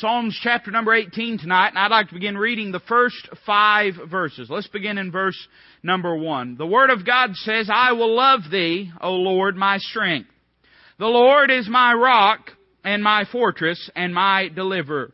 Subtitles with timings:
[0.00, 4.48] Psalms chapter number 18 tonight, and I'd like to begin reading the first five verses.
[4.48, 5.36] Let's begin in verse
[5.82, 6.56] number one.
[6.56, 10.30] The Word of God says, I will love Thee, O Lord, my strength.
[11.00, 12.50] The Lord is my rock
[12.84, 15.12] and my fortress and my deliverer.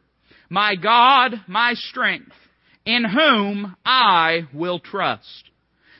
[0.50, 2.32] My God, my strength,
[2.84, 5.44] in whom I will trust.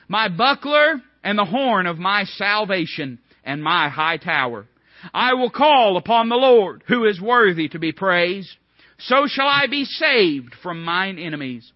[0.07, 4.67] My buckler and the horn of my salvation and my high tower.
[5.11, 8.55] I will call upon the Lord, who is worthy to be praised.
[8.97, 11.71] So shall I be saved from mine enemies.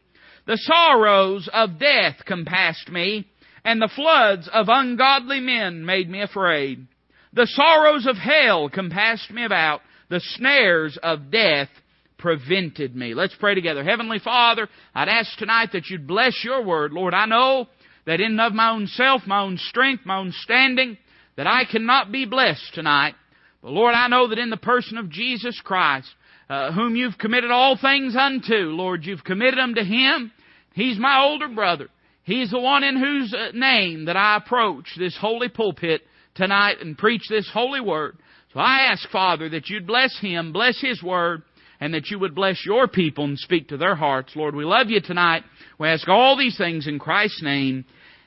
[0.46, 3.28] The sorrows of death compassed me,
[3.64, 6.88] and the floods of ungodly men made me afraid.
[7.34, 11.70] The sorrows of hell compassed me about, the snares of death
[12.18, 13.14] prevented me.
[13.14, 13.84] Let's pray together.
[13.84, 16.94] Heavenly Father, I'd ask tonight that you'd bless your word.
[16.94, 17.68] Lord, I know
[18.06, 20.98] that in of my own self, my own strength, my own standing,
[21.38, 23.14] that I cannot be blessed tonight.
[23.62, 26.10] But Lord, I know that in the person of Jesus Christ,
[26.50, 30.32] uh, whom you've committed all things unto, Lord, you've committed them to Him.
[30.74, 31.90] He's my older brother.
[32.24, 36.02] He's the one in whose uh, name that I approach this holy pulpit
[36.36, 38.18] tonight and preach this holy word.
[38.54, 41.44] So I ask, Father, that you'd bless him, bless his word,
[41.80, 44.36] and that you would bless your people and speak to their hearts.
[44.36, 45.44] Lord, we love you tonight.
[45.78, 47.86] We ask all these things in Christ's name.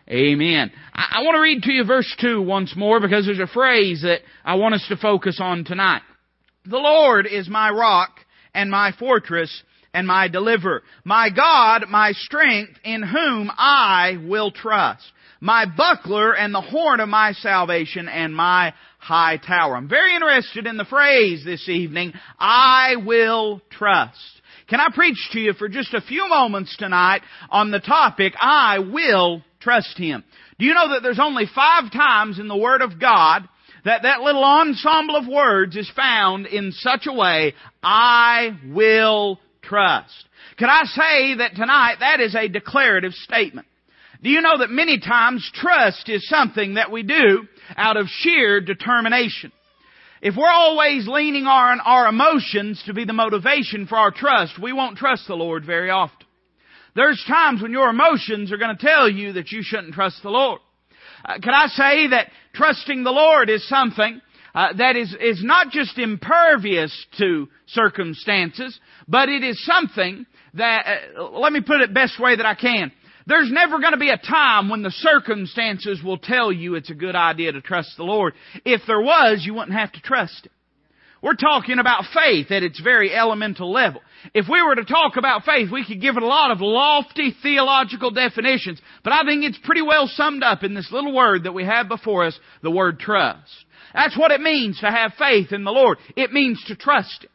[0.08, 0.70] Amen.
[0.94, 4.02] I, I want to read to you verse 2 once more because there's a phrase
[4.02, 6.02] that I want us to focus on tonight.
[6.64, 8.20] The Lord is my rock
[8.54, 10.82] and my fortress and my deliverer.
[11.04, 15.04] My God, my strength, in whom I will trust.
[15.40, 19.76] My buckler and the horn of my salvation and my high tower.
[19.76, 24.20] I'm very interested in the phrase this evening, I will trust.
[24.68, 28.78] Can I preach to you for just a few moments tonight on the topic, I
[28.78, 30.22] will trust Him?
[30.60, 33.48] Do you know that there's only five times in the Word of God
[33.84, 40.24] that that little ensemble of words is found in such a way, I will trust.
[40.58, 43.66] Can I say that tonight that is a declarative statement?
[44.22, 48.60] Do you know that many times trust is something that we do out of sheer
[48.60, 49.50] determination?
[50.20, 54.72] If we're always leaning on our emotions to be the motivation for our trust, we
[54.72, 56.26] won't trust the Lord very often.
[56.94, 60.30] There's times when your emotions are going to tell you that you shouldn't trust the
[60.30, 60.60] Lord.
[61.24, 64.20] Uh, can I say that trusting the Lord is something
[64.54, 71.30] uh, that is, is not just impervious to circumstances, but it is something that, uh,
[71.30, 72.92] let me put it best way that I can.
[73.26, 76.94] There's never going to be a time when the circumstances will tell you it's a
[76.94, 78.34] good idea to trust the Lord.
[78.64, 80.52] If there was, you wouldn't have to trust Him.
[81.22, 84.02] We're talking about faith at its very elemental level.
[84.34, 87.34] If we were to talk about faith, we could give it a lot of lofty
[87.42, 91.52] theological definitions, but I think it's pretty well summed up in this little word that
[91.52, 93.50] we have before us, the word trust.
[93.94, 95.98] That's what it means to have faith in the Lord.
[96.16, 97.26] It means to trust.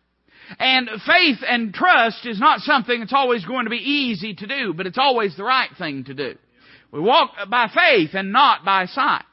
[0.60, 4.74] And faith and trust is not something that's always going to be easy to do,
[4.74, 6.36] but it's always the right thing to do.
[6.92, 9.26] We walk by faith and not by sight.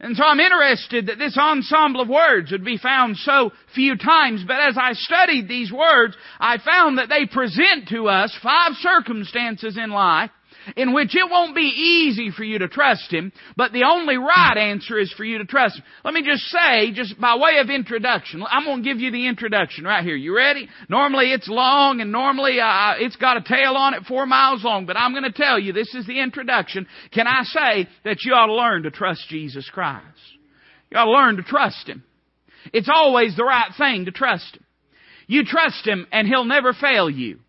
[0.00, 4.44] And so I'm interested that this ensemble of words would be found so few times,
[4.46, 9.76] but as I studied these words, I found that they present to us five circumstances
[9.76, 10.30] in life
[10.76, 14.56] in which it won't be easy for you to trust Him, but the only right
[14.56, 15.84] answer is for you to trust Him.
[16.04, 19.26] Let me just say, just by way of introduction, I'm going to give you the
[19.26, 20.16] introduction right here.
[20.16, 20.68] You ready?
[20.88, 24.86] Normally it's long and normally uh, it's got a tail on it four miles long,
[24.86, 26.86] but I'm going to tell you this is the introduction.
[27.12, 30.04] Can I say that you ought to learn to trust Jesus Christ?
[30.90, 32.04] You ought to learn to trust Him.
[32.72, 34.64] It's always the right thing to trust Him.
[35.26, 37.40] You trust Him and He'll never fail you.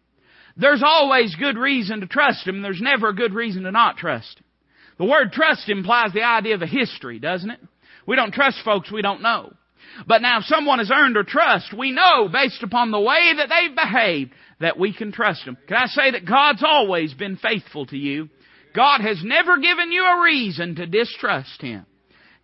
[0.57, 2.61] There's always good reason to trust Him.
[2.61, 4.45] There's never a good reason to not trust Him.
[4.97, 7.59] The word trust implies the idea of a history, doesn't it?
[8.05, 9.53] We don't trust folks we don't know.
[10.07, 13.49] But now if someone has earned our trust, we know based upon the way that
[13.49, 15.57] they've behaved that we can trust them.
[15.67, 18.29] Can I say that God's always been faithful to you?
[18.75, 21.85] God has never given you a reason to distrust Him.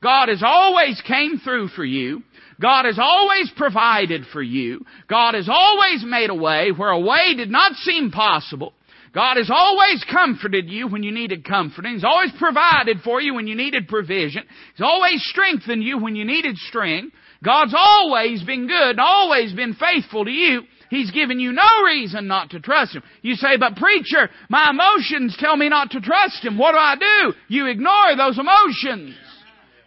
[0.01, 2.23] God has always came through for you.
[2.61, 4.85] God has always provided for you.
[5.09, 8.73] God has always made a way where a way did not seem possible.
[9.13, 11.93] God has always comforted you when you needed comforting.
[11.93, 14.43] He's always provided for you when you needed provision.
[14.75, 17.15] He's always strengthened you when you needed strength.
[17.43, 20.63] God's always been good and always been faithful to you.
[20.89, 23.03] He's given you no reason not to trust Him.
[23.21, 26.57] You say, but preacher, my emotions tell me not to trust Him.
[26.57, 27.33] What do I do?
[27.47, 29.15] You ignore those emotions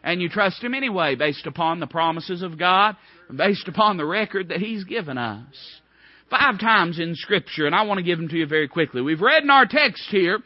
[0.09, 2.97] and you trust Him anyway based upon the promises of God,
[3.35, 5.55] based upon the record that He's given us.
[6.31, 9.03] Five times in Scripture, and I want to give them to you very quickly.
[9.03, 10.39] We've read in our text here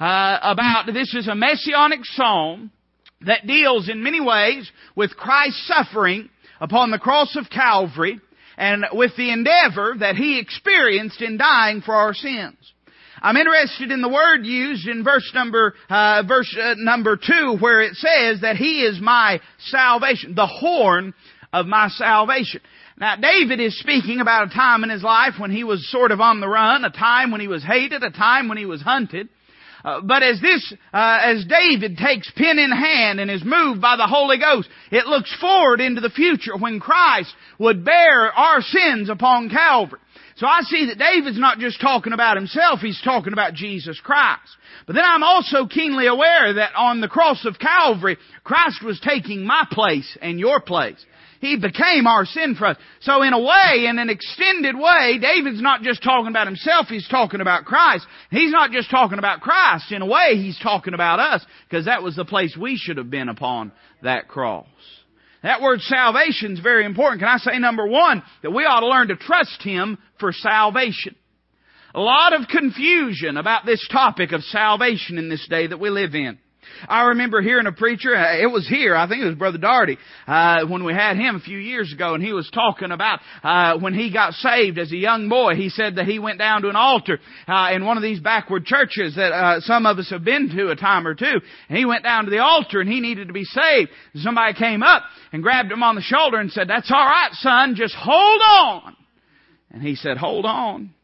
[0.00, 2.70] uh, about this is a messianic psalm
[3.26, 8.18] that deals in many ways with Christ's suffering upon the cross of Calvary
[8.56, 12.56] and with the endeavor that He experienced in dying for our sins.
[13.22, 17.82] I'm interested in the word used in verse number uh, verse uh, number two, where
[17.82, 21.14] it says that He is my salvation, the horn
[21.52, 22.60] of my salvation.
[22.96, 26.20] Now, David is speaking about a time in his life when he was sort of
[26.20, 29.28] on the run, a time when he was hated, a time when he was hunted.
[29.82, 33.96] Uh, but as this, uh, as David takes pen in hand and is moved by
[33.96, 39.08] the Holy Ghost, it looks forward into the future when Christ would bear our sins
[39.08, 40.00] upon Calvary.
[40.40, 44.40] So I see that David's not just talking about himself, he's talking about Jesus Christ.
[44.86, 49.44] But then I'm also keenly aware that on the cross of Calvary, Christ was taking
[49.44, 51.04] my place and your place.
[51.42, 52.78] He became our sin for us.
[53.00, 57.08] So in a way, in an extended way, David's not just talking about himself, he's
[57.08, 58.06] talking about Christ.
[58.30, 59.92] He's not just talking about Christ.
[59.92, 63.10] In a way, he's talking about us, because that was the place we should have
[63.10, 63.72] been upon
[64.02, 64.66] that cross.
[65.42, 67.20] That word salvation is very important.
[67.20, 71.16] Can I say number one, that we ought to learn to trust Him for salvation.
[71.94, 76.14] A lot of confusion about this topic of salvation in this day that we live
[76.14, 76.38] in.
[76.88, 79.98] I remember hearing a preacher, uh, it was here, I think it was Brother Darty,
[80.26, 83.78] uh, when we had him a few years ago, and he was talking about, uh,
[83.78, 86.68] when he got saved as a young boy, he said that he went down to
[86.68, 90.24] an altar, uh, in one of these backward churches that, uh, some of us have
[90.24, 93.00] been to a time or two, and he went down to the altar and he
[93.00, 93.90] needed to be saved.
[94.16, 95.02] Somebody came up
[95.32, 98.96] and grabbed him on the shoulder and said, that's alright son, just hold on.
[99.70, 100.94] And he said, hold on.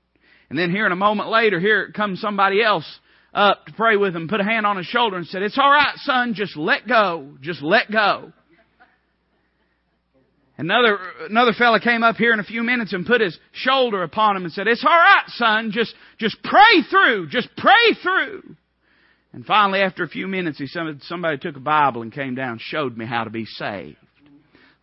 [0.48, 2.86] And then here in a moment later, here comes somebody else
[3.36, 5.96] up to pray with him, put a hand on his shoulder and said, It's alright,
[5.98, 7.34] son, just let go.
[7.42, 8.32] Just let go.
[10.58, 10.98] Another,
[11.28, 14.44] another fella came up here in a few minutes and put his shoulder upon him
[14.44, 18.56] and said, It's alright, son, just, just pray through, just pray through.
[19.34, 22.60] And finally, after a few minutes, he, somebody took a Bible and came down and
[22.60, 23.98] showed me how to be saved.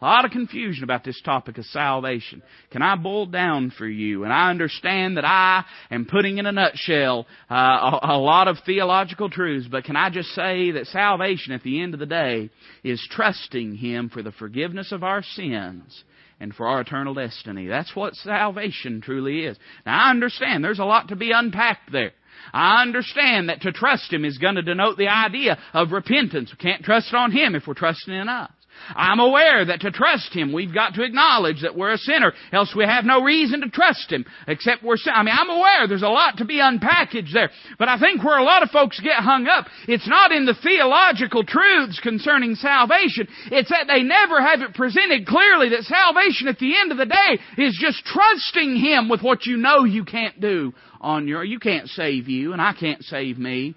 [0.03, 2.43] A lot of confusion about this topic of salvation.
[2.71, 4.25] Can I boil down for you?
[4.25, 8.57] And I understand that I am putting in a nutshell uh, a, a lot of
[8.65, 12.49] theological truths, but can I just say that salvation at the end of the day
[12.83, 16.03] is trusting Him for the forgiveness of our sins
[16.37, 17.67] and for our eternal destiny.
[17.67, 19.57] That's what salvation truly is.
[19.85, 22.11] Now I understand there's a lot to be unpacked there.
[22.51, 26.51] I understand that to trust Him is going to denote the idea of repentance.
[26.51, 28.51] We can't trust on Him if we're trusting in us.
[28.95, 32.73] I'm aware that to trust Him, we've got to acknowledge that we're a sinner, else
[32.75, 36.03] we have no reason to trust Him, except we're sin- I mean, I'm aware there's
[36.03, 37.49] a lot to be unpackaged there.
[37.79, 40.55] But I think where a lot of folks get hung up, it's not in the
[40.55, 43.27] theological truths concerning salvation.
[43.51, 47.05] It's that they never have it presented clearly that salvation at the end of the
[47.05, 51.59] day is just trusting Him with what you know you can't do on your, you
[51.59, 53.75] can't save you, and I can't save me.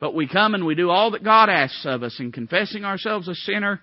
[0.00, 3.26] But we come and we do all that God asks of us in confessing ourselves
[3.26, 3.80] a sinner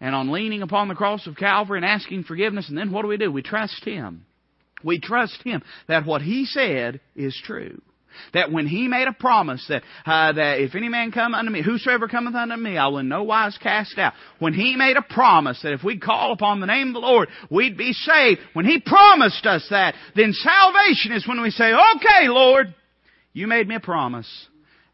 [0.00, 3.08] and on leaning upon the cross of Calvary and asking forgiveness, and then what do
[3.08, 3.32] we do?
[3.32, 4.26] We trust Him.
[4.84, 7.80] We trust Him that what He said is true.
[8.32, 11.62] That when He made a promise that, uh, that if any man come unto me,
[11.62, 14.14] whosoever cometh unto me, I will in no wise cast out.
[14.38, 17.28] When He made a promise that if we call upon the name of the Lord,
[17.50, 18.40] we'd be saved.
[18.52, 22.74] When He promised us that, then salvation is when we say, okay, Lord,
[23.32, 24.28] you made me a promise.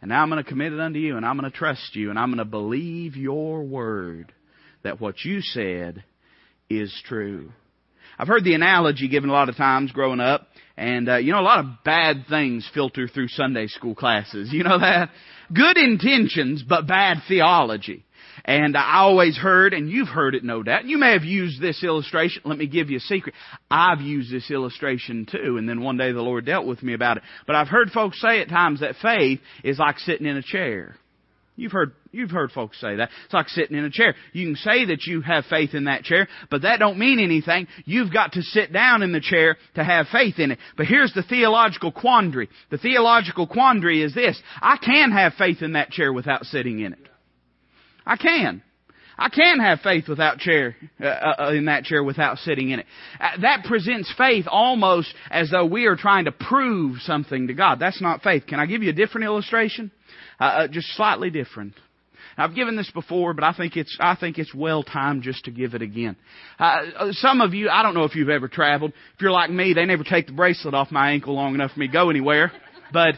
[0.00, 2.10] And now I'm going to commit it unto you, and I'm going to trust you,
[2.10, 4.32] and I'm going to believe your word
[4.82, 6.04] that what you said
[6.68, 7.50] is true.
[8.18, 10.46] I've heard the analogy given a lot of times growing up,
[10.76, 14.52] and uh, you know a lot of bad things filter through Sunday school classes.
[14.52, 15.10] You know that
[15.52, 18.04] good intentions but bad theology.
[18.44, 21.84] And I always heard, and you've heard it no doubt, you may have used this
[21.84, 22.42] illustration.
[22.44, 23.34] Let me give you a secret.
[23.70, 27.18] I've used this illustration too, and then one day the Lord dealt with me about
[27.18, 27.22] it.
[27.46, 30.96] But I've heard folks say at times that faith is like sitting in a chair.
[31.54, 33.10] You've heard, you've heard folks say that.
[33.24, 34.14] It's like sitting in a chair.
[34.32, 37.66] You can say that you have faith in that chair, but that don't mean anything.
[37.84, 40.58] You've got to sit down in the chair to have faith in it.
[40.76, 42.48] But here's the theological quandary.
[42.70, 44.40] The theological quandary is this.
[44.60, 47.08] I can have faith in that chair without sitting in it.
[48.06, 48.62] I can.
[49.18, 52.86] I can have faith without chair uh, uh, in that chair without sitting in it.
[53.20, 57.78] Uh, that presents faith almost as though we are trying to prove something to God.
[57.78, 58.46] That's not faith.
[58.46, 59.90] Can I give you a different illustration?
[60.40, 61.74] Uh, uh, just slightly different.
[62.36, 65.50] I've given this before, but I think it's I think it's well timed just to
[65.50, 66.16] give it again.
[66.58, 68.92] Uh, some of you, I don't know if you've ever traveled.
[69.14, 71.80] If you're like me, they never take the bracelet off my ankle long enough for
[71.80, 72.52] me to go anywhere.
[72.92, 73.14] But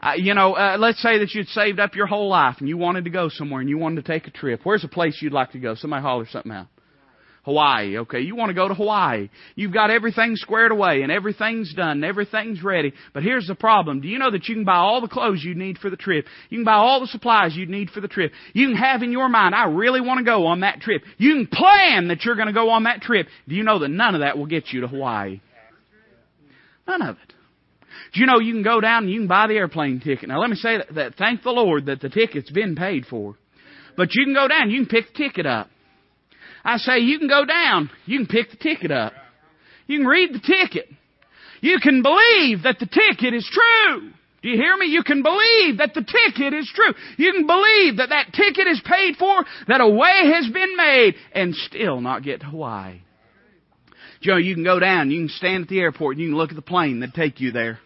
[0.00, 2.76] uh, you know, uh, let's say that you'd saved up your whole life and you
[2.76, 4.62] wanted to go somewhere and you wanted to take a trip.
[4.64, 5.76] Where's a place you'd like to go?
[5.76, 6.66] Somebody holler something out.
[7.44, 7.98] Hawaii.
[7.98, 9.28] Okay, you want to go to Hawaii.
[9.54, 12.92] You've got everything squared away and everything's done and everything's ready.
[13.12, 14.00] But here's the problem.
[14.00, 16.26] Do you know that you can buy all the clothes you need for the trip?
[16.48, 18.32] You can buy all the supplies you need for the trip.
[18.54, 21.02] You can have in your mind, I really want to go on that trip.
[21.18, 23.26] You can plan that you're going to go on that trip.
[23.46, 25.40] Do you know that none of that will get you to Hawaii?
[26.88, 27.34] None of it.
[28.14, 30.28] Do you know you can go down and you can buy the airplane ticket?
[30.28, 33.36] Now let me say that, that thank the Lord that the ticket's been paid for.
[33.96, 35.68] But you can go down, you can pick the ticket up.
[36.64, 39.12] I say you can go down, you can pick the ticket up.
[39.86, 40.88] You can read the ticket.
[41.60, 44.10] You can believe that the ticket is true.
[44.42, 44.86] Do you hear me?
[44.86, 46.92] You can believe that the ticket is true.
[47.16, 51.14] You can believe that that ticket is paid for, that a way has been made,
[51.32, 53.00] and still not get to Hawaii.
[54.20, 56.56] Joe, you can go down, you can stand at the airport, you can look at
[56.56, 57.78] the plane that take you there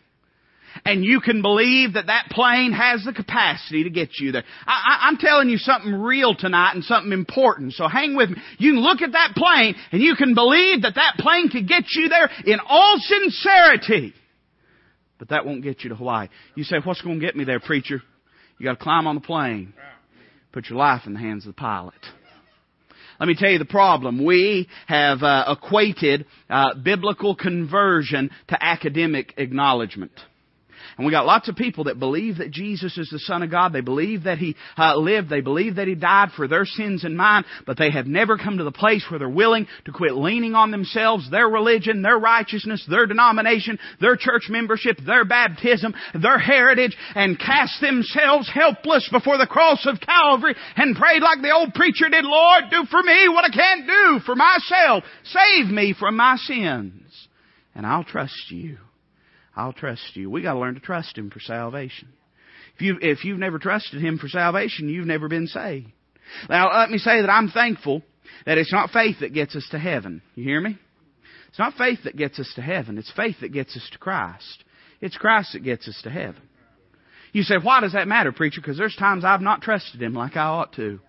[0.84, 4.44] and you can believe that that plane has the capacity to get you there.
[4.66, 8.36] I, am telling you something real tonight and something important, so hang with me.
[8.58, 11.84] You can look at that plane and you can believe that that plane could get
[11.92, 14.14] you there in all sincerity.
[15.18, 16.28] But that won't get you to Hawaii.
[16.54, 18.00] You say, what's going to get me there, preacher?
[18.58, 19.72] You gotta climb on the plane.
[20.52, 21.94] Put your life in the hands of the pilot.
[23.20, 24.24] Let me tell you the problem.
[24.24, 30.12] We have uh, equated uh, biblical conversion to academic acknowledgement.
[30.98, 33.72] And we got lots of people that believe that Jesus is the Son of God.
[33.72, 35.30] They believe that He uh, lived.
[35.30, 37.44] They believe that He died for their sins and mine.
[37.66, 40.72] But they have never come to the place where they're willing to quit leaning on
[40.72, 47.38] themselves, their religion, their righteousness, their denomination, their church membership, their baptism, their heritage, and
[47.38, 52.24] cast themselves helpless before the cross of Calvary and prayed like the old preacher did,
[52.24, 55.04] Lord, do for me what I can't do for myself.
[55.22, 57.02] Save me from my sins.
[57.76, 58.78] And I'll trust you.
[59.58, 60.30] I'll trust you.
[60.30, 62.08] We got to learn to trust Him for salvation.
[62.76, 65.90] If you if you've never trusted Him for salvation, you've never been saved.
[66.48, 68.02] Now let me say that I'm thankful
[68.46, 70.22] that it's not faith that gets us to heaven.
[70.36, 70.78] You hear me?
[71.48, 72.98] It's not faith that gets us to heaven.
[72.98, 74.62] It's faith that gets us to Christ.
[75.00, 76.42] It's Christ that gets us to heaven.
[77.32, 78.60] You say, why does that matter, preacher?
[78.60, 81.00] Because there's times I've not trusted Him like I ought to.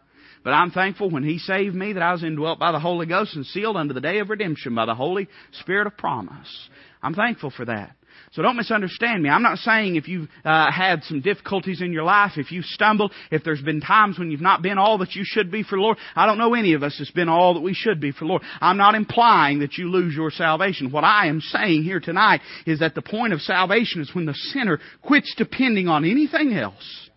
[0.44, 3.36] But I'm thankful when He saved me that I was indwelt by the Holy Ghost
[3.36, 6.70] and sealed unto the day of redemption by the Holy Spirit of promise.
[7.04, 7.96] I'm thankful for that.
[8.32, 9.30] So don't misunderstand me.
[9.30, 13.12] I'm not saying if you've uh, had some difficulties in your life, if you've stumbled,
[13.32, 15.82] if there's been times when you've not been all that you should be for the
[15.82, 15.98] Lord.
[16.16, 18.26] I don't know any of us that's been all that we should be for the
[18.26, 18.44] Lord.
[18.62, 20.92] I'm not implying that you lose your salvation.
[20.92, 24.36] What I am saying here tonight is that the point of salvation is when the
[24.36, 27.10] sinner quits depending on anything else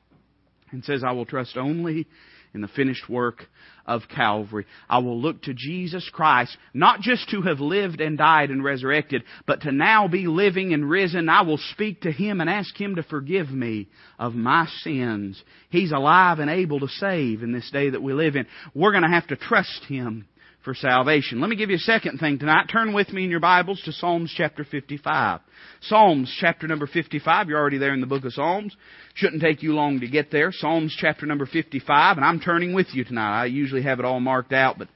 [0.71, 2.07] and says, I will trust only
[2.55, 3.47] in the finished work
[3.87, 4.67] of Calvary.
[4.89, 9.25] I will look to Jesus Christ, not just to have lived and died and resurrected,
[9.47, 11.29] but to now be living and risen.
[11.29, 15.43] I will speak to Him and ask Him to forgive me of my sins.
[15.71, 18.47] He's alive and able to save in this day that we live in.
[18.75, 20.27] We're going to have to trust Him
[20.65, 21.41] for salvation.
[21.41, 22.69] Let me give you a second thing tonight.
[22.71, 25.41] Turn with me in your Bibles to Psalms chapter 55.
[25.83, 27.49] Psalms chapter number 55.
[27.49, 28.77] You're already there in the book of Psalms.
[29.15, 30.53] Shouldn't take you long to get there.
[30.53, 33.43] Psalms chapter number 55, and I'm turning with you tonight.
[33.43, 34.89] I usually have it all marked out, but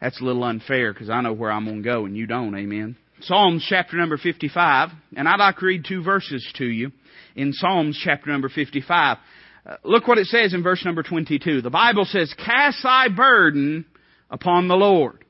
[0.00, 2.56] that's a little unfair because I know where I'm going to go and you don't.
[2.56, 2.96] Amen.
[3.22, 6.92] Psalms chapter number 55, and I'd like to read two verses to you
[7.34, 9.18] in Psalms chapter number 55.
[9.66, 11.62] Uh, look what it says in verse number 22.
[11.62, 13.84] The Bible says, Cast thy burden
[14.30, 15.24] upon the Lord,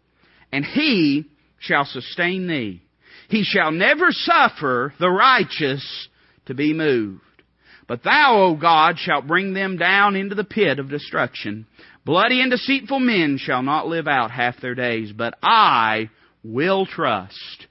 [0.53, 1.27] and he
[1.59, 2.83] shall sustain thee.
[3.29, 6.09] He shall never suffer the righteous
[6.47, 7.21] to be moved.
[7.89, 11.67] But thou, O God, shalt bring them down into the pit of destruction.
[12.05, 16.11] Bloody and deceitful men shall not live out half their days, but I
[16.43, 17.66] will trust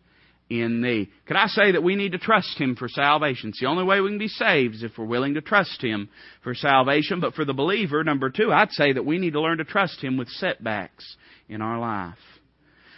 [0.50, 1.10] in thee.
[1.26, 3.50] Could I say that we need to trust him for salvation?
[3.50, 6.10] It's the only way we can be saved is if we're willing to trust him
[6.44, 7.20] for salvation.
[7.20, 10.02] But for the believer, number two, I'd say that we need to learn to trust
[10.02, 11.16] him with setbacks
[11.50, 12.18] in our life.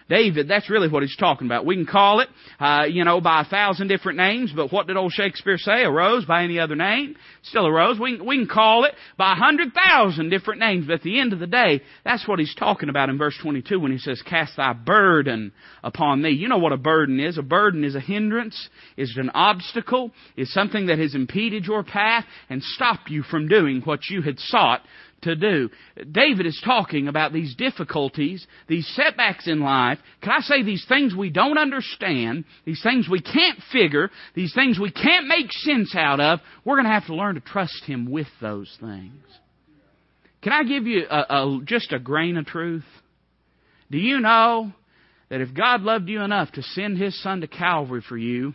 [0.10, 1.66] David, that's really what he's talking about.
[1.66, 4.96] We can call it, uh, you know, by a thousand different names, but what did
[4.96, 5.84] old Shakespeare say?
[5.84, 7.16] A rose by any other name?
[7.44, 8.00] Still a rose.
[8.00, 11.34] We, we can call it by a hundred thousand different names, but at the end
[11.34, 14.56] of the day, that's what he's talking about in verse 22 when he says, cast
[14.56, 15.52] thy burden
[15.84, 16.30] upon thee.
[16.30, 17.38] You know what a burden is.
[17.38, 22.26] A burden is a hindrance, is an obstacle, is something that has impeded your path
[22.50, 24.82] and stopped you from doing what you had sought
[25.22, 25.70] to do.
[26.12, 30.00] David is talking about these difficulties, these setbacks in life.
[30.22, 34.80] Can I say these things we don't understand, these things we can't figure, these things
[34.80, 36.40] we can't make sense out of?
[36.64, 39.24] We're going to have to learn to trust Him with those things.
[40.42, 42.86] Can I give you a, a, just a grain of truth?
[43.90, 44.72] Do you know
[45.30, 48.54] that if God loved you enough to send His Son to Calvary for you,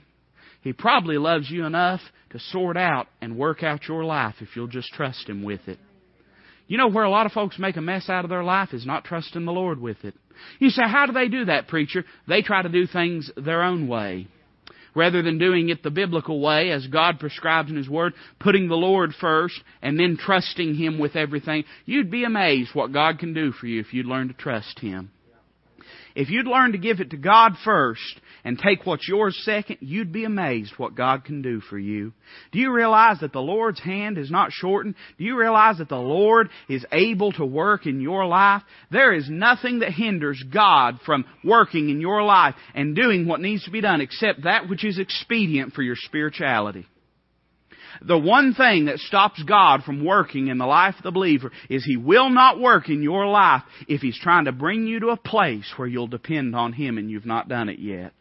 [0.63, 2.01] He probably loves you enough
[2.31, 5.79] to sort out and work out your life if you'll just trust Him with it.
[6.67, 8.87] You know where a lot of folks make a mess out of their life is
[8.87, 10.15] not trusting the Lord with it.
[10.59, 12.05] You say, how do they do that, preacher?
[12.27, 14.29] They try to do things their own way.
[14.95, 18.75] Rather than doing it the biblical way, as God prescribes in His Word, putting the
[18.75, 23.53] Lord first and then trusting Him with everything, you'd be amazed what God can do
[23.53, 25.11] for you if you'd learn to trust Him.
[26.15, 30.13] If you'd learn to give it to God first and take what's yours second, you'd
[30.13, 32.13] be amazed what God can do for you.
[32.51, 34.95] Do you realize that the Lord's hand is not shortened?
[35.19, 38.63] Do you realize that the Lord is able to work in your life?
[38.91, 43.65] There is nothing that hinders God from working in your life and doing what needs
[43.65, 46.87] to be done except that which is expedient for your spirituality.
[48.01, 51.85] The one thing that stops God from working in the life of the believer is
[51.85, 55.17] He will not work in your life if He's trying to bring you to a
[55.17, 58.15] place where you'll depend on Him and you've not done it yet.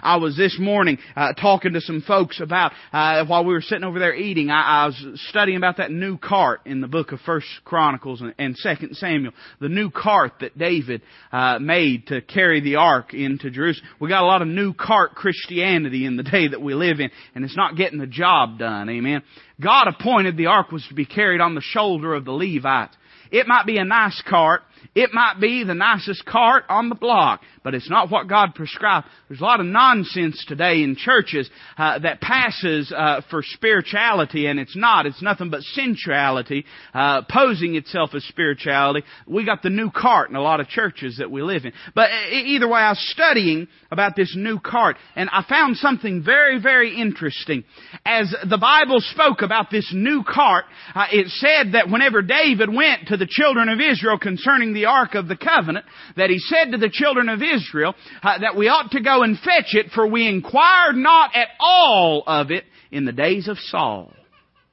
[0.00, 3.84] I was this morning uh, talking to some folks about uh, while we were sitting
[3.84, 4.50] over there eating.
[4.50, 8.56] I, I was studying about that new cart in the book of First Chronicles and,
[8.56, 13.88] Second Samuel, the new cart that David uh, made to carry the ark into Jerusalem.
[13.98, 17.10] We got a lot of new cart Christianity in the day that we live in,
[17.34, 18.88] and it's not getting the job done.
[18.88, 19.22] Amen.
[19.60, 22.96] God appointed the ark was to be carried on the shoulder of the Levites.
[23.30, 24.62] It might be a nice cart.
[24.94, 29.06] It might be the nicest cart on the block, but it's not what God prescribed.
[29.28, 31.48] There's a lot of nonsense today in churches
[31.78, 35.06] uh, that passes uh, for spirituality, and it's not.
[35.06, 39.04] It's nothing but sensuality uh, posing itself as spirituality.
[39.26, 41.72] We got the new cart in a lot of churches that we live in.
[41.94, 46.60] But either way, I was studying about this new cart, and I found something very,
[46.60, 47.64] very interesting.
[48.04, 53.08] As the Bible spoke about this new cart, uh, it said that whenever David went
[53.08, 55.84] to the children of Israel concerning the Ark of the Covenant,
[56.16, 59.38] that he said to the children of Israel uh, that we ought to go and
[59.38, 64.12] fetch it, for we inquired not at all of it in the days of Saul.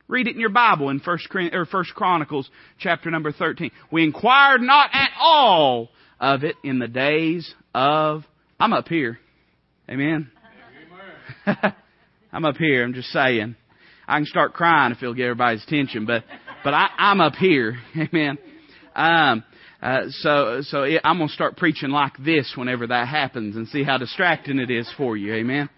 [0.08, 1.28] Read it in your Bible in First,
[1.72, 3.70] First Chronicles chapter number 13.
[3.92, 5.90] We inquired not at all
[6.20, 8.24] of it in the days of,
[8.60, 9.20] I'm up here.
[9.90, 10.32] Amen.
[12.32, 12.84] I'm up here.
[12.84, 13.56] I'm just saying.
[14.08, 16.24] I can start crying if it'll get everybody's attention, but
[16.64, 17.78] but I, I'm up here.
[17.96, 18.38] Amen.
[18.96, 19.44] Um,
[19.82, 23.98] uh, so so I'm to start preaching like this whenever that happens and see how
[23.98, 25.34] distracting it is for you.
[25.34, 25.70] Amen.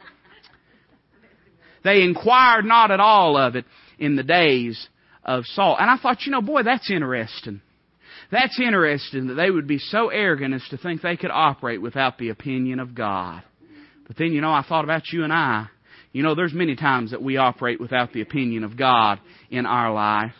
[1.83, 3.65] They inquired not at all of it
[3.99, 4.87] in the days
[5.23, 5.77] of Saul.
[5.79, 7.61] And I thought, you know, boy, that's interesting.
[8.31, 12.17] That's interesting that they would be so arrogant as to think they could operate without
[12.17, 13.43] the opinion of God.
[14.07, 15.67] But then, you know, I thought about you and I.
[16.11, 19.93] You know, there's many times that we operate without the opinion of God in our
[19.93, 20.33] life.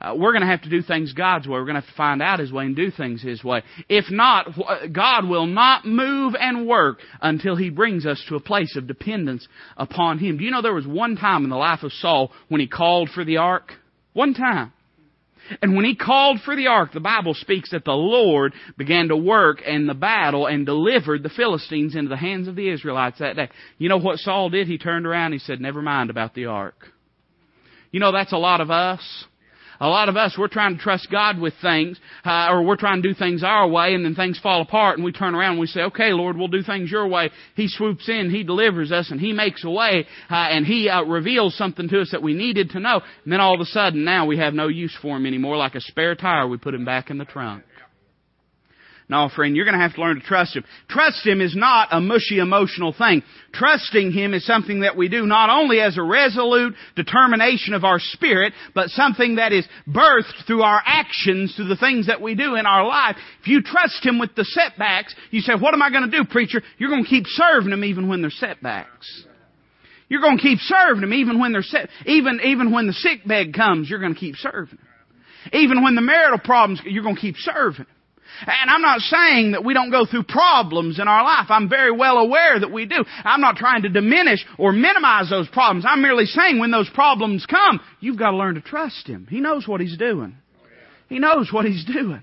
[0.00, 1.52] Uh, we're going to have to do things God's way.
[1.52, 3.62] We're going to have to find out His way and do things His way.
[3.88, 4.48] If not,
[4.92, 9.46] God will not move and work until He brings us to a place of dependence
[9.76, 10.38] upon Him.
[10.38, 13.10] Do you know there was one time in the life of Saul when he called
[13.10, 13.72] for the ark?
[14.12, 14.72] One time.
[15.62, 19.16] And when he called for the ark, the Bible speaks that the Lord began to
[19.16, 23.36] work in the battle and delivered the Philistines into the hands of the Israelites that
[23.36, 23.48] day.
[23.78, 24.66] You know what Saul did?
[24.66, 26.88] He turned around and he said, never mind about the ark.
[27.92, 29.24] You know, that's a lot of us.
[29.80, 33.02] A lot of us, we're trying to trust God with things, uh, or we're trying
[33.02, 35.60] to do things our way, and then things fall apart, and we turn around and
[35.60, 37.30] we say, okay, Lord, we'll do things your way.
[37.54, 41.02] He swoops in, He delivers us, and He makes a way, uh, and He uh,
[41.02, 43.00] reveals something to us that we needed to know.
[43.24, 45.56] And then all of a sudden, now we have no use for Him anymore.
[45.56, 47.64] Like a spare tire, we put Him back in the trunk.
[49.08, 50.64] No, friend, you're going to have to learn to trust Him.
[50.88, 53.22] Trust Him is not a mushy emotional thing.
[53.52, 58.00] Trusting Him is something that we do not only as a resolute determination of our
[58.00, 62.56] spirit, but something that is birthed through our actions, through the things that we do
[62.56, 63.16] in our life.
[63.42, 66.24] If you trust Him with the setbacks, you say, what am I going to do,
[66.24, 66.60] preacher?
[66.76, 69.24] You're going to keep serving Him even when there's setbacks.
[70.08, 73.24] You're going to keep serving Him even when there's set, even, even when the sick
[73.24, 74.88] bed comes, you're going to keep serving Him.
[75.52, 77.95] Even when the marital problems, you're going to keep serving Him.
[78.40, 81.46] And I'm not saying that we don't go through problems in our life.
[81.48, 83.04] I'm very well aware that we do.
[83.24, 85.84] I'm not trying to diminish or minimize those problems.
[85.88, 89.26] I'm merely saying when those problems come, you've got to learn to trust Him.
[89.30, 90.36] He knows what He's doing.
[91.08, 92.22] He knows what He's doing.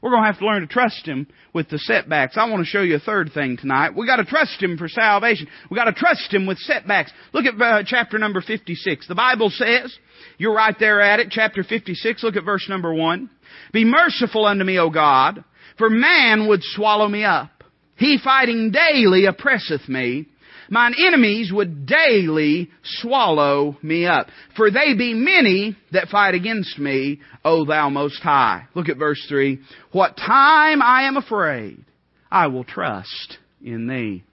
[0.00, 2.36] We're going to have to learn to trust Him with the setbacks.
[2.36, 3.94] I want to show you a third thing tonight.
[3.96, 5.46] We got to trust Him for salvation.
[5.70, 7.12] We got to trust Him with setbacks.
[7.32, 9.06] Look at uh, chapter number 56.
[9.06, 9.96] The Bible says,
[10.38, 13.30] you're right there at it, chapter 56, look at verse number 1.
[13.72, 15.44] Be merciful unto me, O God,
[15.78, 17.50] for man would swallow me up.
[17.96, 20.26] He fighting daily oppresseth me.
[20.68, 24.28] Mine enemies would daily swallow me up.
[24.56, 28.64] For they be many that fight against me, O thou most high.
[28.74, 29.58] Look at verse 3.
[29.92, 31.84] What time I am afraid,
[32.30, 34.24] I will trust in thee.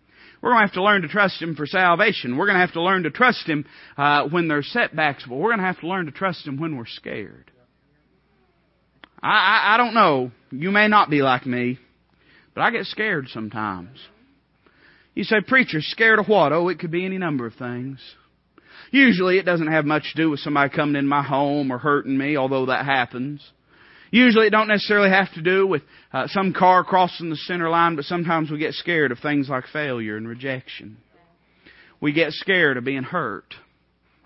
[0.42, 2.38] We're going to have to learn to trust Him for salvation.
[2.38, 3.66] We're going to have to learn to trust Him
[3.98, 6.78] uh, when there's setbacks, but we're going to have to learn to trust Him when
[6.78, 7.52] we're scared.
[9.22, 10.32] I, I, I don't know.
[10.52, 11.80] You may not be like me.
[12.54, 13.98] But I get scared sometimes.
[15.14, 16.52] You say, preacher, scared of what?
[16.52, 18.00] Oh, it could be any number of things.
[18.92, 22.18] Usually it doesn't have much to do with somebody coming in my home or hurting
[22.18, 23.42] me, although that happens.
[24.12, 27.96] Usually it don't necessarily have to do with uh, some car crossing the center line,
[27.96, 30.98] but sometimes we get scared of things like failure and rejection.
[32.02, 33.54] We get scared of being hurt.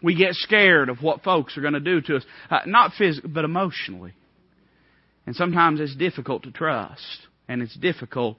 [0.02, 3.32] We get scared of what folks are going to do to us, uh, not physically,
[3.32, 4.14] but emotionally.
[5.26, 8.38] And sometimes it's difficult to trust, and it's difficult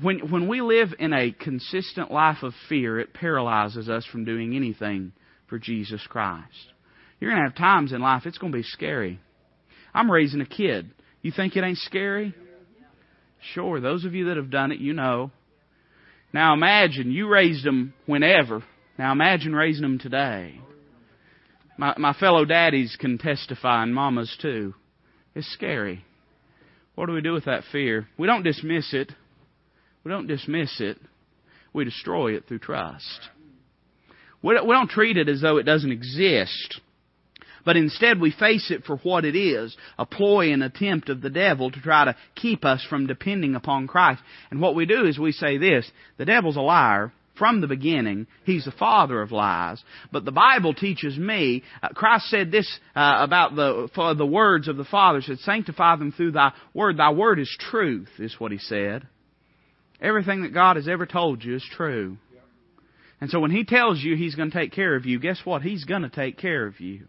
[0.00, 2.98] when when we live in a consistent life of fear.
[2.98, 5.12] It paralyzes us from doing anything
[5.48, 6.72] for Jesus Christ.
[7.20, 9.20] You're going to have times in life it's going to be scary.
[9.94, 10.90] I'm raising a kid.
[11.22, 12.34] You think it ain't scary?
[13.52, 15.30] Sure, those of you that have done it, you know.
[16.32, 18.64] Now imagine you raised them whenever.
[18.98, 20.60] Now imagine raising them today.
[21.76, 24.74] My, my fellow daddies can testify, and mamas too.
[25.34, 26.04] It's scary.
[26.94, 28.08] What do we do with that fear?
[28.16, 29.12] We don't dismiss it.
[30.04, 30.98] We don't dismiss it.
[31.72, 33.28] We destroy it through trust.
[34.42, 36.80] We don't treat it as though it doesn't exist.
[37.64, 41.30] But instead we face it for what it is, a ploy and attempt of the
[41.30, 44.20] devil to try to keep us from depending upon Christ.
[44.50, 48.26] And what we do is we say this, the devil's a liar, from the beginning.
[48.44, 49.82] He's the father of lies.
[50.12, 54.76] But the Bible teaches me, uh, Christ said this uh, about the, the words of
[54.76, 56.96] the Father, said, sanctify them through thy word.
[56.96, 59.06] Thy word is truth, is what he said.
[60.00, 62.18] Everything that God has ever told you is true.
[63.20, 65.62] And so when he tells you he's going to take care of you, guess what?
[65.62, 67.06] He's going to take care of you.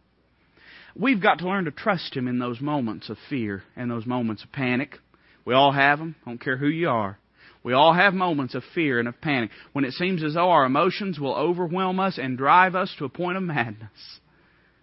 [0.96, 4.44] We've got to learn to trust Him in those moments of fear and those moments
[4.44, 4.98] of panic.
[5.44, 6.16] We all have them.
[6.26, 7.20] I don't care who you are.
[7.66, 10.66] We all have moments of fear and of panic when it seems as though our
[10.66, 14.20] emotions will overwhelm us and drive us to a point of madness.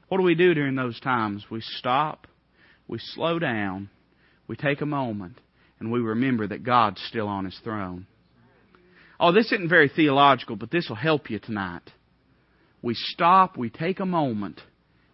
[0.09, 1.45] What do we do during those times?
[1.49, 2.27] We stop,
[2.89, 3.89] we slow down,
[4.49, 5.41] we take a moment,
[5.79, 8.09] and we remember that God's still on His throne.
[9.21, 11.89] Oh, this isn't very theological, but this will help you tonight.
[12.83, 14.61] We stop, we take a moment,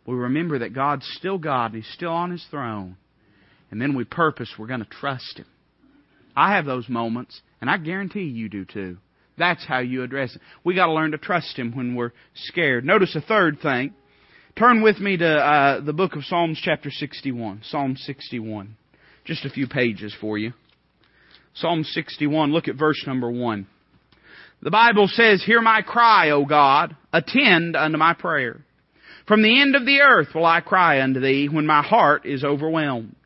[0.07, 2.96] we remember that God's still God, and He's still on His throne.
[3.70, 5.44] And then we purpose we're going to trust Him.
[6.38, 8.98] I have those moments, and I guarantee you do too.
[9.37, 10.40] That's how you address it.
[10.62, 12.85] We got to learn to trust Him when we're scared.
[12.85, 13.92] Notice a third thing.
[14.57, 17.62] Turn with me to uh, the book of Psalms, chapter 61.
[17.64, 18.77] Psalm 61.
[19.24, 20.53] Just a few pages for you.
[21.55, 22.53] Psalm 61.
[22.53, 23.66] Look at verse number 1.
[24.62, 26.96] The Bible says, Hear my cry, O God.
[27.12, 28.61] Attend unto my prayer.
[29.27, 32.44] From the end of the earth will I cry unto thee when my heart is
[32.44, 33.16] overwhelmed.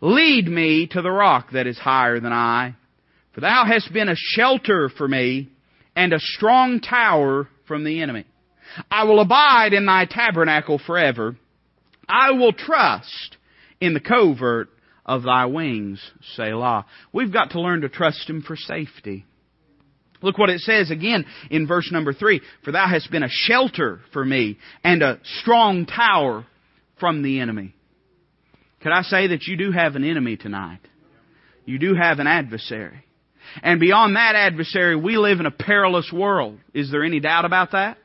[0.00, 2.74] Lead me to the rock that is higher than I,
[3.34, 5.48] for thou hast been a shelter for me
[5.94, 8.24] and a strong tower from the enemy.
[8.90, 11.36] I will abide in thy tabernacle forever.
[12.08, 13.36] I will trust
[13.80, 14.68] in the covert
[15.04, 16.00] of thy wings,
[16.34, 16.84] Selah.
[17.12, 19.24] We've got to learn to trust him for safety.
[20.22, 22.40] Look what it says again in verse number three.
[22.64, 26.46] For thou hast been a shelter for me and a strong tower
[26.98, 27.75] from the enemy.
[28.82, 30.80] Could I say that you do have an enemy tonight?
[31.64, 33.04] You do have an adversary.
[33.62, 36.58] And beyond that adversary, we live in a perilous world.
[36.74, 37.98] Is there any doubt about that?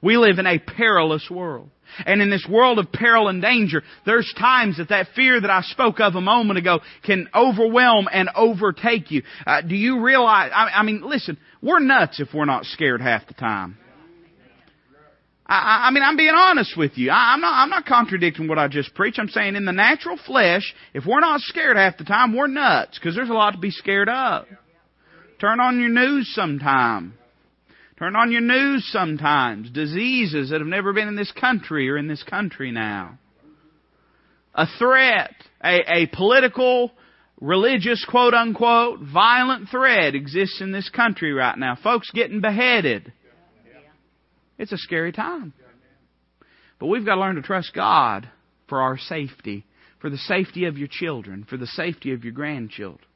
[0.00, 1.70] We live in a perilous world.
[2.06, 5.60] And in this world of peril and danger, there's times that that fear that I
[5.62, 9.22] spoke of a moment ago can overwhelm and overtake you.
[9.46, 13.26] Uh, do you realize, I, I mean, listen, we're nuts if we're not scared half
[13.26, 13.76] the time.
[15.52, 17.10] I, I mean, I'm being honest with you.
[17.10, 19.18] I, I'm not, I'm not contradicting what I just preached.
[19.18, 22.98] I'm saying in the natural flesh, if we're not scared half the time, we're nuts,
[22.98, 24.46] because there's a lot to be scared of.
[25.38, 27.14] Turn on your news sometime.
[27.98, 29.70] Turn on your news sometimes.
[29.70, 33.18] Diseases that have never been in this country are in this country now.
[34.54, 36.92] A threat, a, a political,
[37.40, 41.76] religious, quote unquote, violent threat exists in this country right now.
[41.82, 43.12] Folks getting beheaded.
[44.58, 45.52] It's a scary time.
[46.78, 48.28] But we've got to learn to trust God
[48.68, 49.64] for our safety,
[50.00, 53.06] for the safety of your children, for the safety of your grandchildren.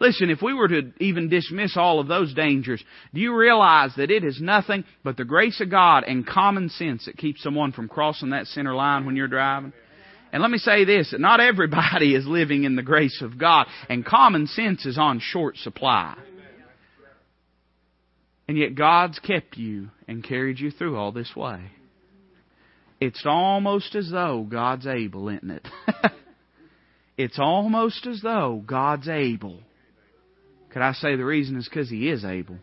[0.00, 4.10] Listen, if we were to even dismiss all of those dangers, do you realize that
[4.10, 7.88] it is nothing but the grace of God and common sense that keeps someone from
[7.88, 9.72] crossing that center line when you're driving?
[10.32, 13.66] And let me say this, that not everybody is living in the grace of God,
[13.88, 16.16] and common sense is on short supply.
[18.46, 21.70] And yet God's kept you and carried you through all this way.
[23.00, 25.68] It's almost as though God's able, isn't it?
[27.16, 29.60] it's almost as though God's able
[30.74, 32.58] could I say the reason is because he is able?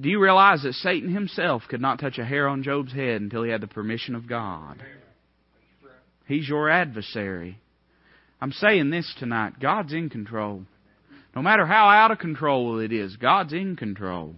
[0.00, 3.42] Do you realize that Satan himself could not touch a hair on Job's head until
[3.42, 4.82] he had the permission of God?
[6.26, 7.58] He's your adversary.
[8.40, 9.60] I'm saying this tonight.
[9.60, 10.62] God's in control.
[11.36, 14.34] No matter how out of control it is, God's in control.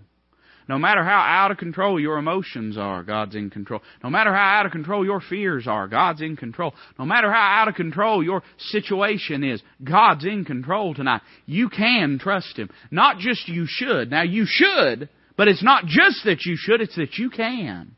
[0.68, 3.80] No matter how out of control your emotions are, God's in control.
[4.02, 6.74] No matter how out of control your fears are, God's in control.
[6.98, 11.22] No matter how out of control your situation is, God's in control tonight.
[11.46, 12.68] You can trust Him.
[12.90, 14.10] Not just you should.
[14.10, 17.94] Now you should, but it's not just that you should, it's that you can.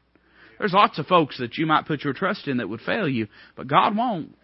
[0.58, 3.28] There's lots of folks that you might put your trust in that would fail you,
[3.56, 4.36] but God won't.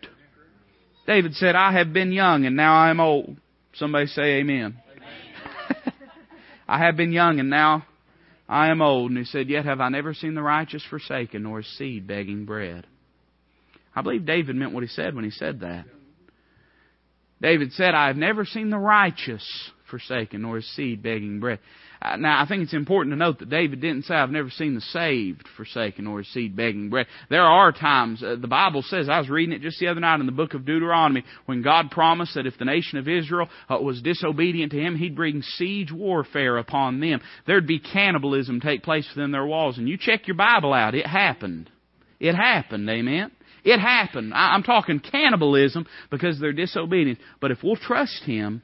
[1.07, 3.37] David said, I have been young and now I am old.
[3.77, 4.77] Somebody say amen.
[4.91, 5.93] amen.
[6.69, 7.85] I have been young and now
[8.49, 9.11] I am old.
[9.11, 12.45] And he said, Yet have I never seen the righteous forsaken, nor his seed begging
[12.45, 12.87] bread.
[13.95, 15.87] I believe David meant what he said when he said that.
[17.41, 21.59] David said, I have never seen the righteous forsaken, nor his seed begging bread.
[22.01, 24.75] Uh, now, I think it's important to note that David didn't say, I've never seen
[24.75, 27.07] the saved forsaken or his seed begging bread.
[27.31, 30.21] There are times, uh, the Bible says, I was reading it just the other night
[30.21, 33.79] in the book of Deuteronomy, when God promised that if the nation of Israel uh,
[33.79, 37.21] was disobedient to Him, He'd bring siege warfare upon them.
[37.47, 39.79] There'd be cannibalism take place within their walls.
[39.79, 41.71] And you check your Bible out, it happened.
[42.19, 43.31] It happened, amen?
[43.65, 44.33] It happened.
[44.33, 47.19] I'm talking cannibalism because they're disobedient.
[47.41, 48.63] But if we'll trust Him,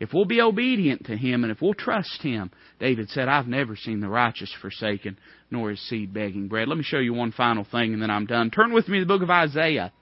[0.00, 3.76] if we'll be obedient to Him and if we'll trust Him, David said, I've never
[3.76, 5.18] seen the righteous forsaken,
[5.50, 6.68] nor his seed begging bread.
[6.68, 8.50] Let me show you one final thing and then I'm done.
[8.50, 9.92] Turn with me to the book of Isaiah.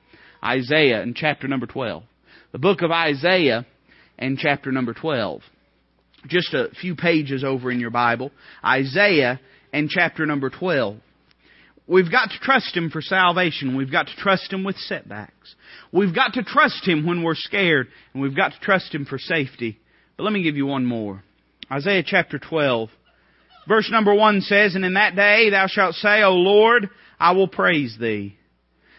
[0.42, 2.04] Isaiah in chapter number 12.
[2.52, 3.66] The book of Isaiah
[4.18, 5.42] and chapter number 12.
[6.28, 8.30] Just a few pages over in your Bible.
[8.64, 9.40] Isaiah
[9.72, 10.98] and chapter number 12.
[11.88, 13.76] We've got to trust Him for salvation.
[13.76, 15.54] We've got to trust Him with setbacks.
[15.92, 17.88] We've got to trust Him when we're scared.
[18.12, 19.78] And we've got to trust Him for safety.
[20.18, 21.22] But let me give you one more.
[21.70, 22.90] Isaiah chapter 12.
[23.68, 27.46] Verse number 1 says, And in that day thou shalt say, O Lord, I will
[27.46, 28.36] praise thee.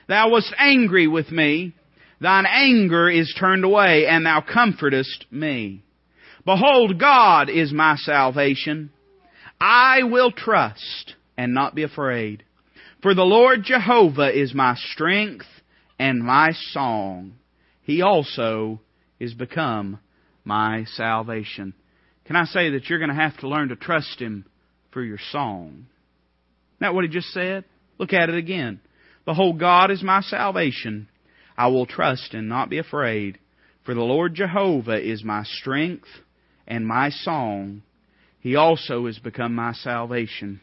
[0.07, 1.75] Thou wast angry with me.
[2.21, 5.83] Thine anger is turned away, and thou comfortest me.
[6.45, 8.89] Behold, God is my salvation.
[9.59, 12.43] I will trust and not be afraid.
[13.01, 15.47] For the Lord Jehovah is my strength
[15.97, 17.33] and my song.
[17.81, 18.79] He also
[19.19, 19.99] is become
[20.43, 21.73] my salvation.
[22.25, 24.45] Can I say that you're going to have to learn to trust Him
[24.91, 25.87] for your song?
[26.79, 27.65] That what He just said?
[27.97, 28.79] Look at it again.
[29.25, 31.09] Behold, God is my salvation.
[31.57, 33.37] I will trust and not be afraid.
[33.85, 36.07] For the Lord Jehovah is my strength
[36.67, 37.81] and my song.
[38.39, 40.61] He also has become my salvation.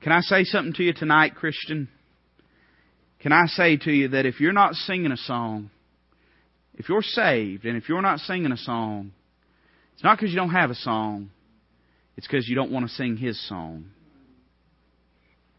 [0.00, 1.88] Can I say something to you tonight, Christian?
[3.20, 5.70] Can I say to you that if you're not singing a song,
[6.74, 9.12] if you're saved and if you're not singing a song,
[9.94, 11.30] it's not because you don't have a song.
[12.16, 13.86] It's because you don't want to sing His song.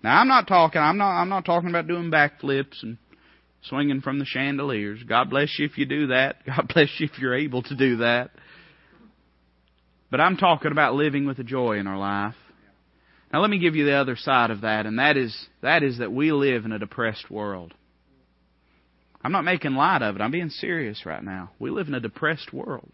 [0.04, 0.82] Now I'm not talking.
[0.82, 1.22] I'm not.
[1.22, 2.98] I'm not talking about doing backflips and
[3.64, 5.02] swinging from the chandeliers.
[5.08, 6.38] God bless you if you do that.
[6.46, 8.32] God bless you if you're able to do that.
[10.12, 12.36] But I'm talking about living with a joy in our life.
[13.32, 15.98] Now let me give you the other side of that, and that is that is
[16.00, 17.74] that we live in a depressed world.
[19.24, 20.22] I'm not making light of it.
[20.22, 21.52] I'm being serious right now.
[21.60, 22.92] We live in a depressed world.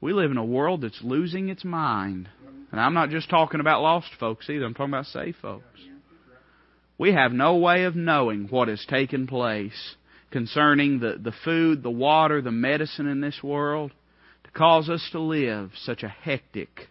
[0.00, 2.28] We live in a world that's losing its mind.
[2.72, 4.64] And I'm not just talking about lost folks either.
[4.64, 5.64] I'm talking about saved folks.
[6.98, 9.94] We have no way of knowing what has taken place
[10.30, 13.92] concerning the, the food, the water, the medicine in this world
[14.44, 16.88] to cause us to live such a hectic,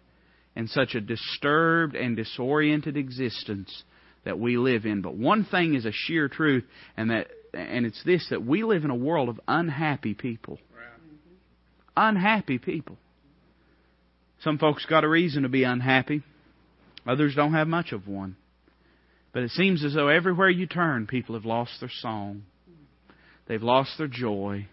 [0.56, 3.84] and such a disturbed and disoriented existence
[4.26, 5.02] that we live in.
[5.02, 6.66] But one thing is a sheer truth,
[6.98, 10.60] and that and it's this that we live in a world of unhappy people.
[11.96, 12.98] Unhappy people.
[14.42, 16.24] Some folks got a reason to be unhappy.
[17.06, 18.38] Others don't have much of one.
[19.34, 22.44] But it seems as though everywhere you turn, people have lost their song.
[23.48, 24.68] They've lost their joy.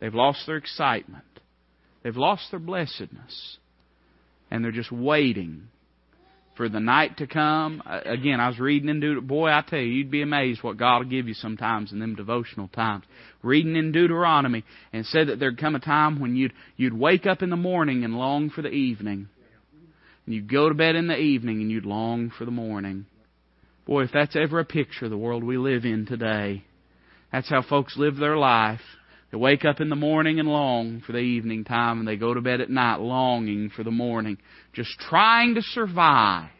[0.00, 1.24] They've lost their excitement.
[2.02, 3.58] They've lost their blessedness
[4.52, 5.68] and they're just waiting
[6.56, 7.82] for the night to come.
[7.84, 9.26] Uh, again, I was reading in Deuteronomy.
[9.26, 12.14] Boy, I tell you, you'd be amazed what God will give you sometimes in them
[12.14, 13.04] devotional times.
[13.42, 17.42] Reading in Deuteronomy and said that there'd come a time when you'd you'd wake up
[17.42, 19.28] in the morning and long for the evening.
[20.26, 23.06] And you'd go to bed in the evening and you'd long for the morning.
[23.86, 26.64] Boy, if that's ever a picture of the world we live in today,
[27.32, 28.80] that's how folks live their life.
[29.32, 32.34] They wake up in the morning and long for the evening time, and they go
[32.34, 34.36] to bed at night longing for the morning,
[34.74, 36.50] just trying to survive,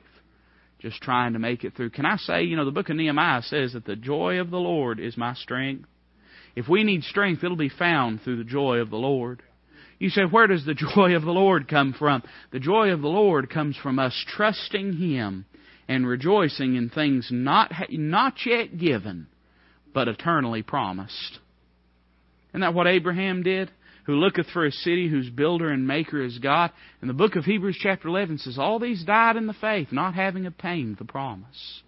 [0.80, 1.90] just trying to make it through.
[1.90, 4.58] Can I say, you know, the book of Nehemiah says that the joy of the
[4.58, 5.86] Lord is my strength.
[6.56, 9.42] If we need strength, it'll be found through the joy of the Lord.
[9.98, 12.22] You say, where does the joy of the Lord come from?
[12.52, 15.44] The joy of the Lord comes from us trusting Him
[15.88, 19.26] and rejoicing in things not, not yet given,
[19.92, 21.38] but eternally promised.
[22.52, 23.70] Isn't that what Abraham did?
[24.04, 26.72] who looketh for a city whose builder and maker is God.
[27.00, 30.14] And the book of Hebrews chapter 11 says, All these died in the faith, not
[30.14, 31.82] having obtained the promise.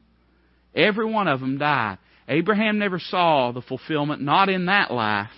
[0.75, 1.99] Every one of them died.
[2.29, 5.31] Abraham never saw the fulfillment, not in that life.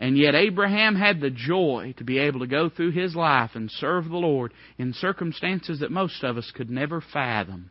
[0.00, 3.70] And yet Abraham had the joy to be able to go through his life and
[3.70, 7.70] serve the Lord in circumstances that most of us could never fathom.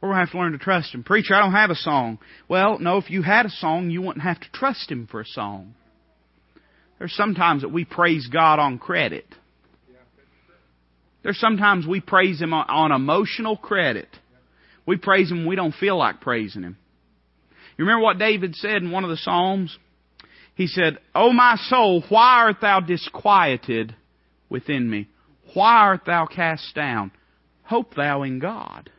[0.00, 1.04] We're going to have to learn to trust Him.
[1.04, 2.18] Preacher, I don't have a song.
[2.48, 5.26] Well, no, if you had a song, you wouldn't have to trust Him for a
[5.26, 5.74] song.
[6.98, 9.26] There's sometimes that we praise God on credit.
[11.22, 14.08] There's sometimes we praise Him on, on emotional credit.
[14.86, 16.76] We praise Him when we don't feel like praising Him.
[17.76, 19.76] You remember what David said in one of the Psalms?
[20.54, 23.94] He said, O my soul, why art thou disquieted
[24.48, 25.08] within me?
[25.52, 27.12] Why art thou cast down?
[27.64, 28.90] Hope thou in God.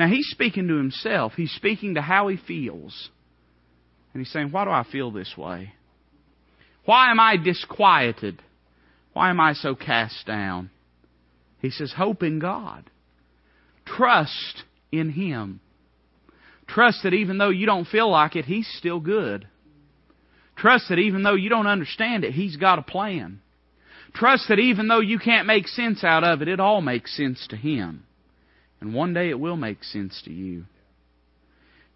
[0.00, 1.34] Now he's speaking to himself.
[1.36, 3.10] He's speaking to how he feels.
[4.14, 5.74] And he's saying, Why do I feel this way?
[6.86, 8.40] Why am I disquieted?
[9.12, 10.70] Why am I so cast down?
[11.60, 12.88] He says, Hope in God.
[13.84, 15.60] Trust in Him.
[16.66, 19.48] Trust that even though you don't feel like it, He's still good.
[20.56, 23.42] Trust that even though you don't understand it, He's got a plan.
[24.14, 27.46] Trust that even though you can't make sense out of it, it all makes sense
[27.50, 28.04] to Him.
[28.80, 30.64] And one day it will make sense to you.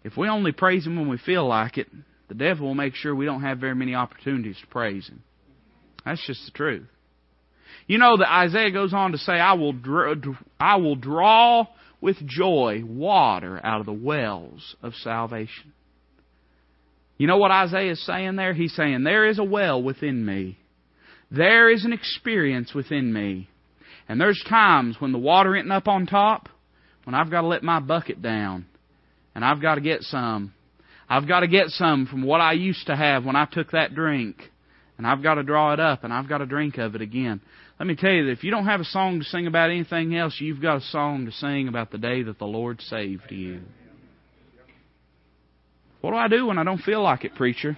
[0.03, 1.87] If we only praise Him when we feel like it,
[2.27, 5.23] the devil will make sure we don't have very many opportunities to praise Him.
[6.05, 6.87] That's just the truth.
[7.87, 9.73] You know that Isaiah goes on to say, I will,
[10.59, 11.67] I will draw
[12.01, 15.73] with joy water out of the wells of salvation.
[17.17, 18.53] You know what Isaiah is saying there?
[18.53, 20.57] He's saying, There is a well within me.
[21.31, 23.49] There is an experience within me.
[24.07, 26.49] And there's times when the water isn't up on top,
[27.05, 28.65] when I've got to let my bucket down
[29.33, 30.53] and I've got to get some.
[31.07, 33.93] I've got to get some from what I used to have when I took that
[33.93, 34.37] drink.
[34.97, 37.41] And I've got to draw it up and I've got to drink of it again.
[37.79, 40.15] Let me tell you that if you don't have a song to sing about anything
[40.15, 43.61] else, you've got a song to sing about the day that the Lord saved you.
[45.99, 47.77] What do I do when I don't feel like it, preacher?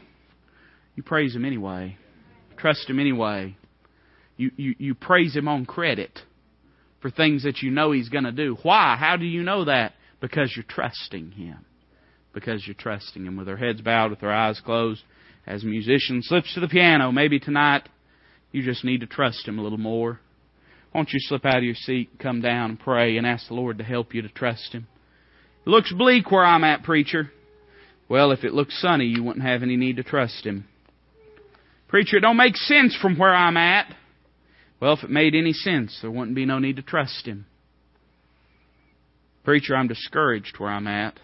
[0.96, 1.98] You praise Him anyway.
[2.58, 3.58] Trust Him anyway.
[4.38, 6.20] You, you, you praise Him on credit
[7.08, 8.58] for things that you know He's going to do.
[8.64, 8.98] Why?
[9.00, 9.94] How do you know that?
[10.20, 11.66] Because you're trusting Him.
[12.34, 13.38] Because you're trusting Him.
[13.38, 15.04] With our heads bowed, with our eyes closed,
[15.46, 17.88] as a musician slips to the piano, maybe tonight
[18.52, 20.20] you just need to trust Him a little more.
[20.94, 23.78] Won't you slip out of your seat, come down and pray and ask the Lord
[23.78, 24.88] to help you to trust Him?
[25.66, 27.32] It looks bleak where I'm at, preacher.
[28.10, 30.66] Well, if it looks sunny, you wouldn't have any need to trust Him.
[31.88, 33.94] Preacher, it don't make sense from where I'm at.
[34.80, 37.46] Well, if it made any sense, there wouldn't be no need to trust him.
[39.44, 41.20] Preacher, I'm discouraged where I'm at.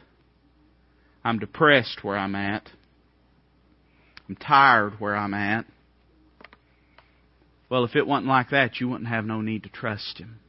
[1.24, 2.70] I'm depressed where I'm at.
[4.28, 5.66] I'm tired where I'm at.
[7.70, 10.40] Well, if it wasn't like that, you wouldn't have no need to trust him.